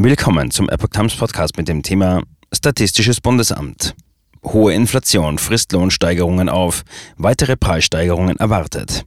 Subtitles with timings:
[0.00, 2.22] Willkommen zum Epoch Times Podcast mit dem Thema
[2.54, 3.96] Statistisches Bundesamt.
[4.44, 6.84] Hohe Inflation frisst Lohnsteigerungen auf,
[7.16, 9.04] weitere Preissteigerungen erwartet.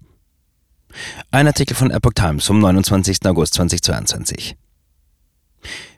[1.32, 3.26] Ein Artikel von Epoch Times vom 29.
[3.26, 4.58] August 2022.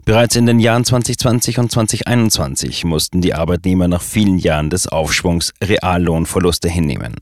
[0.05, 5.53] Bereits in den Jahren 2020 und 2021 mussten die Arbeitnehmer nach vielen Jahren des Aufschwungs
[5.63, 7.15] Reallohnverluste hinnehmen.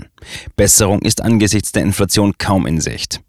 [0.57, 3.21] Besserung ist angesichts der Inflation kaum in Sicht.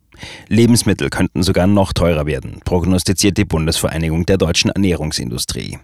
[0.48, 5.79] Lebensmittel könnten sogar noch teurer werden, prognostiziert die Bundesvereinigung der deutschen Ernährungsindustrie.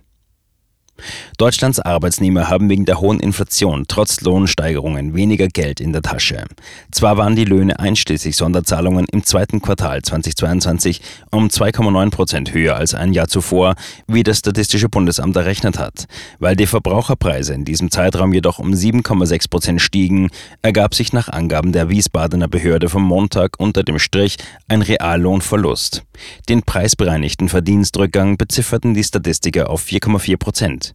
[1.38, 6.44] Deutschlands Arbeitsnehmer haben wegen der hohen Inflation trotz Lohnsteigerungen weniger Geld in der Tasche.
[6.90, 12.94] Zwar waren die Löhne einschließlich Sonderzahlungen im zweiten Quartal 2022 um 2,9 Prozent höher als
[12.94, 13.76] ein Jahr zuvor,
[14.06, 16.06] wie das Statistische Bundesamt errechnet hat.
[16.38, 20.30] Weil die Verbraucherpreise in diesem Zeitraum jedoch um 7,6 Prozent stiegen,
[20.62, 26.04] ergab sich nach Angaben der Wiesbadener Behörde vom Montag unter dem Strich ein Reallohnverlust.
[26.48, 30.87] Den preisbereinigten Verdienstrückgang bezifferten die Statistiker auf 4,4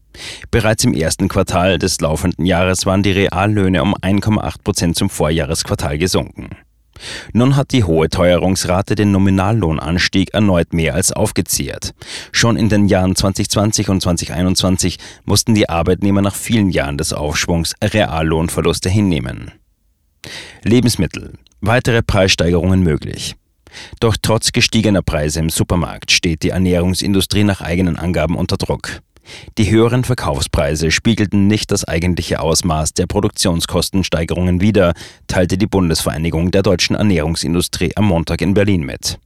[0.52, 5.98] Bereits im ersten Quartal des laufenden Jahres waren die Reallöhne um 1,8 Prozent zum Vorjahresquartal
[5.98, 6.50] gesunken.
[7.34, 11.94] Nun hat die hohe Teuerungsrate den Nominallohnanstieg erneut mehr als aufgezehrt.
[12.32, 17.74] Schon in den Jahren 2020 und 2021 mussten die Arbeitnehmer nach vielen Jahren des Aufschwungs
[17.84, 19.52] Reallohnverluste hinnehmen.
[20.64, 21.34] Lebensmittel.
[21.62, 23.36] Weitere Preissteigerungen möglich.
[24.00, 29.02] Doch trotz gestiegener Preise im Supermarkt steht die Ernährungsindustrie nach eigenen Angaben unter Druck.
[29.58, 34.94] Die höheren Verkaufspreise spiegelten nicht das eigentliche Ausmaß der Produktionskostensteigerungen wider,
[35.28, 39.20] teilte die Bundesvereinigung der deutschen Ernährungsindustrie am Montag in Berlin mit.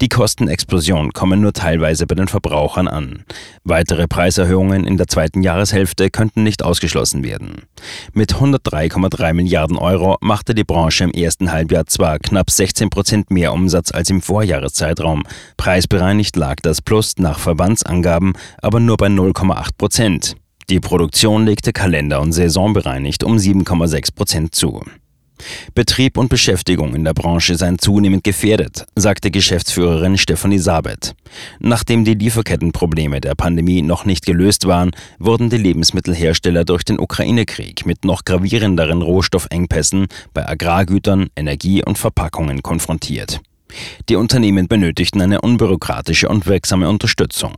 [0.00, 3.24] Die Kostenexplosion kommen nur teilweise bei den Verbrauchern an.
[3.64, 7.62] Weitere Preiserhöhungen in der zweiten Jahreshälfte könnten nicht ausgeschlossen werden.
[8.12, 13.52] Mit 103,3 Milliarden Euro machte die Branche im ersten Halbjahr zwar knapp 16 Prozent mehr
[13.52, 15.22] Umsatz als im Vorjahreszeitraum.
[15.56, 20.34] Preisbereinigt lag das Plus nach Verbandsangaben aber nur bei 0,8 Prozent.
[20.70, 24.82] Die Produktion legte kalender- und saisonbereinigt um 7,6 Prozent zu.
[25.74, 31.14] Betrieb und Beschäftigung in der Branche seien zunehmend gefährdet, sagte Geschäftsführerin Stefanie Sabet.
[31.60, 37.86] Nachdem die Lieferkettenprobleme der Pandemie noch nicht gelöst waren, wurden die Lebensmittelhersteller durch den Ukraine-Krieg
[37.86, 43.40] mit noch gravierenderen Rohstoffengpässen bei Agrargütern, Energie und Verpackungen konfrontiert.
[44.08, 47.54] Die Unternehmen benötigten eine unbürokratische und wirksame Unterstützung.